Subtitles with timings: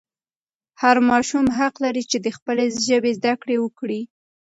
[0.81, 4.01] هر ماشوم حق لري چې د خپلې ژبې زده کړه وکړي.